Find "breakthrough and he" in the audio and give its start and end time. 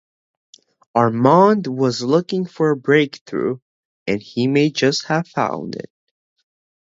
2.75-4.47